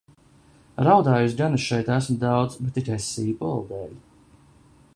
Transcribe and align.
Raudājusi 0.87 1.37
gan 1.41 1.57
es 1.57 1.67
šeit 1.73 1.91
esmu 1.97 2.15
daudz, 2.25 2.57
bet 2.63 2.73
tikai 2.79 2.99
sīpolu 3.09 3.61
dēļ. 3.73 3.93